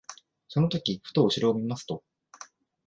[0.47, 2.03] その時ふと後ろを見ますと、